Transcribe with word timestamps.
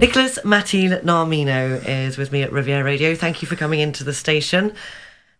Nicholas 0.00 0.38
Matin 0.44 0.92
Narmino 1.04 1.84
is 1.84 2.16
with 2.16 2.30
me 2.30 2.44
at 2.44 2.52
Riviera 2.52 2.84
Radio. 2.84 3.16
Thank 3.16 3.42
you 3.42 3.48
for 3.48 3.56
coming 3.56 3.80
into 3.80 4.04
the 4.04 4.14
station. 4.14 4.72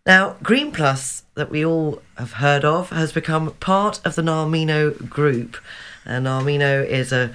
Now, 0.05 0.35
Green 0.43 0.73
Plus, 0.73 1.23
that 1.35 1.49
we 1.49 1.65
all 1.65 2.01
have 2.17 2.33
heard 2.33 2.65
of, 2.65 2.89
has 2.89 3.13
become 3.13 3.51
part 3.61 4.01
of 4.03 4.15
the 4.15 4.21
Narmino 4.21 5.07
Group. 5.07 5.55
And 6.03 6.25
Narmino 6.25 6.85
is 6.85 7.13
a 7.13 7.33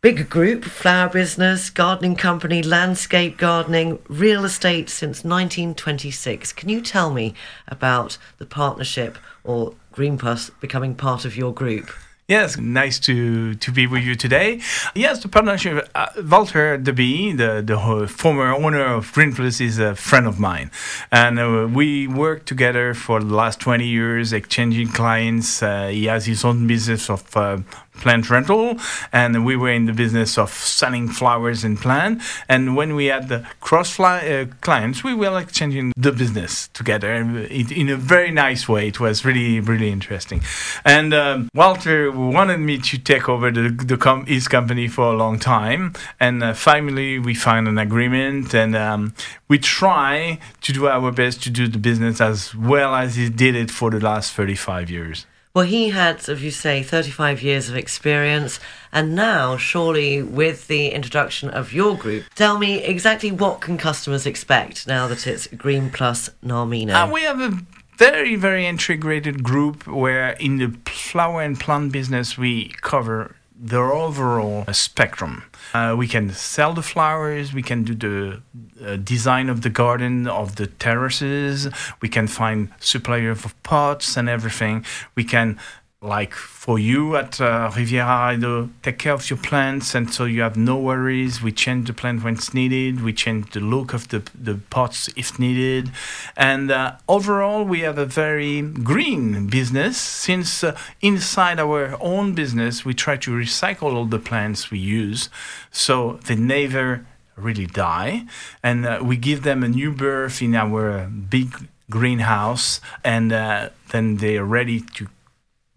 big 0.00 0.28
group, 0.28 0.64
flower 0.64 1.08
business, 1.08 1.70
gardening 1.70 2.16
company, 2.16 2.64
landscape 2.64 3.36
gardening, 3.38 4.00
real 4.08 4.44
estate 4.44 4.90
since 4.90 5.22
1926. 5.22 6.52
Can 6.52 6.68
you 6.68 6.80
tell 6.80 7.12
me 7.12 7.34
about 7.68 8.18
the 8.38 8.46
partnership 8.46 9.18
or 9.44 9.74
Green 9.92 10.18
Plus 10.18 10.50
becoming 10.50 10.96
part 10.96 11.24
of 11.24 11.36
your 11.36 11.54
group? 11.54 11.92
Yes, 12.28 12.56
nice 12.56 12.98
to, 13.00 13.54
to 13.54 13.70
be 13.70 13.86
with 13.86 14.02
you 14.02 14.16
today. 14.16 14.60
Yes, 14.96 15.22
the 15.22 15.28
partnership, 15.28 15.88
uh, 15.94 16.08
Walter 16.28 16.76
De 16.76 16.90
the, 16.90 17.62
the 17.64 18.08
former 18.08 18.52
owner 18.52 18.84
of 18.84 19.12
Green 19.12 19.32
Plus, 19.32 19.60
is 19.60 19.78
a 19.78 19.94
friend 19.94 20.26
of 20.26 20.40
mine. 20.40 20.72
And 21.12 21.38
uh, 21.38 21.68
we 21.72 22.08
worked 22.08 22.46
together 22.46 22.94
for 22.94 23.20
the 23.20 23.32
last 23.32 23.60
20 23.60 23.86
years, 23.86 24.32
exchanging 24.32 24.88
clients. 24.88 25.62
Uh, 25.62 25.86
he 25.86 26.06
has 26.06 26.26
his 26.26 26.44
own 26.44 26.66
business 26.66 27.08
of 27.08 27.36
uh, 27.36 27.58
plant 27.96 28.30
rental, 28.30 28.76
and 29.12 29.44
we 29.44 29.56
were 29.56 29.70
in 29.70 29.86
the 29.86 29.92
business 29.92 30.38
of 30.38 30.50
selling 30.50 31.08
flowers 31.08 31.64
and 31.64 31.78
plant. 31.78 32.22
And 32.48 32.76
when 32.76 32.94
we 32.94 33.06
had 33.06 33.28
the 33.28 33.46
cross 33.60 33.98
uh, 33.98 34.46
clients, 34.60 35.02
we 35.02 35.14
were 35.14 35.38
exchanging 35.38 35.92
the 35.96 36.12
business 36.12 36.68
together 36.68 37.12
in, 37.14 37.72
in, 37.72 37.88
a 37.88 37.96
very 37.96 38.30
nice 38.30 38.68
way. 38.68 38.88
It 38.88 39.00
was 39.00 39.24
really, 39.24 39.60
really 39.60 39.90
interesting. 39.90 40.42
And 40.84 41.14
um, 41.14 41.48
Walter 41.54 42.10
wanted 42.16 42.58
me 42.58 42.78
to 42.78 42.98
take 42.98 43.28
over 43.28 43.50
the, 43.50 43.68
the 43.68 43.96
com- 43.96 44.26
his 44.26 44.48
company 44.48 44.88
for 44.88 45.12
a 45.12 45.16
long 45.16 45.38
time, 45.38 45.94
and 46.18 46.42
uh, 46.42 46.54
finally 46.54 47.18
we 47.18 47.34
find 47.34 47.68
an 47.68 47.78
agreement, 47.78 48.54
and 48.54 48.74
um, 48.74 49.14
we 49.48 49.58
try 49.58 50.38
to 50.62 50.72
do 50.72 50.88
our 50.88 51.12
best 51.12 51.42
to 51.44 51.50
do 51.50 51.68
the 51.68 51.78
business 51.78 52.20
as 52.20 52.54
well 52.54 52.94
as 52.94 53.16
he 53.16 53.28
did 53.28 53.54
it 53.54 53.70
for 53.70 53.90
the 53.90 54.00
last 54.00 54.32
35 54.32 54.90
years. 54.90 55.26
Well, 55.56 55.64
he 55.64 55.88
had, 55.88 56.28
as 56.28 56.42
you 56.42 56.50
say, 56.50 56.82
35 56.82 57.42
years 57.42 57.70
of 57.70 57.76
experience. 57.76 58.60
And 58.92 59.14
now, 59.14 59.56
surely, 59.56 60.22
with 60.22 60.66
the 60.66 60.90
introduction 60.90 61.48
of 61.48 61.72
your 61.72 61.96
group, 61.96 62.24
tell 62.34 62.58
me 62.58 62.84
exactly 62.84 63.32
what 63.32 63.62
can 63.62 63.78
customers 63.78 64.26
expect 64.26 64.86
now 64.86 65.08
that 65.08 65.26
it's 65.26 65.46
Green 65.46 65.88
Plus 65.88 66.28
Narmino? 66.44 66.92
Uh, 66.92 67.10
we 67.10 67.22
have 67.22 67.40
a 67.40 67.58
very, 67.96 68.36
very 68.36 68.66
integrated 68.66 69.42
group 69.42 69.86
where 69.86 70.30
in 70.32 70.58
the 70.58 70.68
flower 70.90 71.42
and 71.42 71.58
plant 71.58 71.92
business, 71.92 72.36
we 72.36 72.68
cover 72.82 73.36
the 73.58 73.78
overall 73.78 74.66
spectrum. 74.72 75.42
Uh, 75.72 75.94
we 75.96 76.06
can 76.06 76.30
sell 76.30 76.74
the 76.74 76.82
flowers, 76.82 77.54
we 77.54 77.62
can 77.62 77.84
do 77.84 77.94
the 77.94 78.42
uh, 78.84 78.96
design 78.96 79.48
of 79.48 79.62
the 79.62 79.70
garden, 79.70 80.28
of 80.28 80.56
the 80.56 80.66
terraces, 80.66 81.68
we 82.02 82.08
can 82.08 82.26
find 82.26 82.70
suppliers 82.80 83.44
of 83.44 83.62
pots 83.62 84.16
and 84.16 84.28
everything. 84.28 84.84
We 85.14 85.24
can 85.24 85.58
like 86.06 86.34
for 86.34 86.78
you 86.78 87.16
at 87.16 87.40
uh, 87.40 87.70
Riviera, 87.76 88.36
you 88.36 88.70
take 88.82 88.98
care 88.98 89.12
of 89.12 89.28
your 89.28 89.38
plants, 89.38 89.94
and 89.94 90.12
so 90.12 90.24
you 90.24 90.42
have 90.42 90.56
no 90.56 90.76
worries. 90.76 91.42
We 91.42 91.52
change 91.52 91.86
the 91.86 91.92
plant 91.92 92.22
when 92.22 92.34
it's 92.34 92.54
needed. 92.54 93.02
We 93.02 93.12
change 93.12 93.50
the 93.52 93.60
look 93.60 93.92
of 93.92 94.08
the 94.08 94.22
the 94.34 94.54
pots 94.70 95.10
if 95.16 95.38
needed, 95.38 95.90
and 96.36 96.70
uh, 96.70 96.96
overall 97.08 97.64
we 97.64 97.80
have 97.80 97.98
a 97.98 98.06
very 98.06 98.62
green 98.62 99.48
business. 99.48 99.96
Since 99.98 100.64
uh, 100.64 100.76
inside 101.00 101.58
our 101.60 101.96
own 102.00 102.34
business, 102.34 102.84
we 102.84 102.94
try 102.94 103.16
to 103.16 103.30
recycle 103.30 103.94
all 103.94 104.06
the 104.06 104.18
plants 104.18 104.70
we 104.70 104.78
use, 104.78 105.28
so 105.70 106.18
they 106.26 106.36
never 106.36 107.04
really 107.36 107.66
die, 107.66 108.24
and 108.62 108.86
uh, 108.86 109.00
we 109.02 109.16
give 109.16 109.42
them 109.42 109.62
a 109.62 109.68
new 109.68 109.92
birth 109.92 110.40
in 110.40 110.54
our 110.54 111.06
big 111.06 111.68
greenhouse, 111.90 112.80
and 113.04 113.32
uh, 113.32 113.68
then 113.90 114.16
they 114.16 114.38
are 114.38 114.44
ready 114.44 114.80
to 114.80 115.08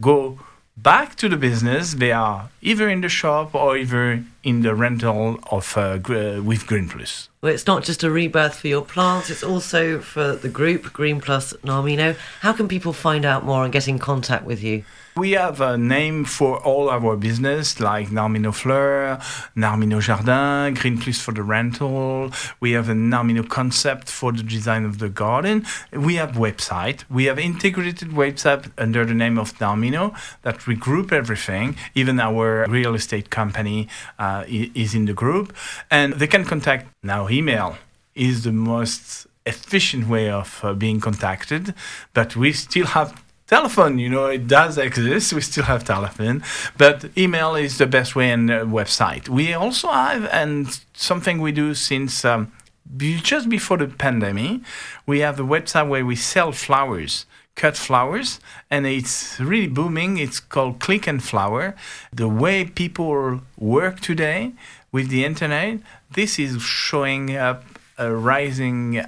go 0.02 0.40
back 0.78 1.16
to 1.16 1.30
the 1.30 1.38
business. 1.38 1.94
They 1.94 2.12
are 2.12 2.50
either 2.62 2.90
in 2.90 3.02
the 3.02 3.10
shop 3.10 3.54
or 3.54 3.78
either 3.78 4.24
in 4.44 4.62
the 4.62 4.76
rental 4.76 5.40
of 5.52 5.78
uh, 5.78 6.00
with 6.44 6.66
Green 6.68 6.88
Plus. 6.90 7.30
Well, 7.42 7.54
it's 7.54 7.68
not 7.68 7.84
just 7.84 8.04
a 8.04 8.12
rebirth 8.12 8.56
for 8.60 8.68
your 8.68 8.84
plants; 8.84 9.30
it's 9.30 9.44
also 9.44 10.00
for 10.00 10.36
the 10.36 10.50
group 10.50 10.92
Green 10.94 11.22
Plus 11.22 11.54
Narmino. 11.64 12.18
How 12.42 12.54
can 12.54 12.68
people 12.68 12.94
find 12.94 13.26
out 13.26 13.46
more 13.46 13.64
and 13.64 13.74
get 13.74 13.88
in 13.88 14.00
contact 14.00 14.46
with 14.46 14.62
you? 14.64 14.84
We 15.20 15.32
have 15.32 15.60
a 15.60 15.78
name 15.78 16.24
for 16.24 16.60
all 16.64 16.90
our 16.90 17.18
business, 17.18 17.82
like 17.82 18.08
Narmino 18.08 18.54
Fleur, 18.54 19.18
Narmino 19.54 20.00
Jardin, 20.00 20.76
Green 20.76 20.98
Plus 20.98 21.20
for 21.20 21.34
the 21.34 21.44
rental. 21.44 22.32
We 22.62 22.72
have 22.72 22.88
a 22.88 22.94
Narmino 22.94 23.48
concept 23.48 24.10
for 24.10 24.32
the 24.32 24.44
design 24.44 24.86
of 24.86 25.00
the 25.00 25.10
garden. 25.10 25.66
We 25.92 26.16
have 26.16 26.34
website. 26.34 27.04
We 27.10 27.26
have 27.26 27.38
integrated 27.38 28.12
website 28.12 28.72
under 28.78 29.04
the 29.04 29.14
name 29.14 29.38
of 29.38 29.58
Narmino 29.60 30.16
that 30.44 30.60
regroup 30.60 31.12
everything. 31.12 31.76
Even 31.96 32.20
our 32.22 32.66
real 32.70 32.96
estate 32.96 33.30
company 33.30 33.90
uh, 34.20 34.29
is 34.48 34.94
in 34.94 35.06
the 35.06 35.14
group, 35.14 35.56
and 35.90 36.14
they 36.14 36.28
can 36.28 36.46
contact 36.46 36.88
now. 37.04 37.30
Email 37.30 37.78
is 38.16 38.44
the 38.44 38.52
most 38.52 39.28
efficient 39.46 40.08
way 40.08 40.30
of 40.30 40.60
uh, 40.64 40.74
being 40.74 41.00
contacted, 41.00 41.74
but 42.14 42.36
we 42.36 42.52
still 42.54 42.88
have 42.88 43.10
telephone 43.50 43.98
you 43.98 44.08
know 44.08 44.28
it 44.28 44.48
does 44.48 44.78
exist 44.78 45.34
we 45.34 45.42
still 45.42 45.64
have 45.64 45.84
telephone 45.84 46.44
but 46.78 47.06
email 47.18 47.56
is 47.56 47.80
the 47.80 47.88
best 47.88 48.16
way 48.16 48.30
and 48.30 48.52
uh, 48.52 48.64
website 48.64 49.28
we 49.28 49.54
also 49.54 49.88
have 49.90 50.24
and 50.26 50.80
something 50.94 51.42
we 51.42 51.52
do 51.52 51.74
since 51.74 52.24
um, 52.24 52.52
just 52.98 53.50
before 53.50 53.78
the 53.78 53.88
pandemic 53.88 54.62
we 55.06 55.20
have 55.20 55.40
a 55.40 55.44
website 55.44 55.88
where 55.88 56.06
we 56.06 56.16
sell 56.16 56.52
flowers 56.52 57.26
cut 57.56 57.78
flowers 57.78 58.40
and 58.72 58.88
it's 58.88 59.40
really 59.40 59.68
booming 59.68 60.18
it's 60.18 60.40
called 60.40 60.80
click 60.80 61.06
and 61.08 61.24
flower 61.24 61.76
the 62.12 62.28
way 62.28 62.66
people 62.66 63.42
work 63.58 64.00
today 64.00 64.52
with 64.92 65.10
the 65.10 65.24
internet 65.24 65.80
this 66.12 66.40
is 66.40 66.62
showing 66.62 67.36
up 67.36 67.64
a 67.98 68.12
rising 68.12 69.04